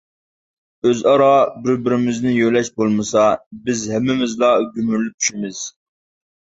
[0.87, 1.27] ئۆز ئارا
[1.67, 3.29] بىر-بىرىمىزنى يۆلەش بولمىسا،
[3.69, 5.67] بىز ھەممىمىزلا گۈمۈرۈلۈپ چۈشىمىز.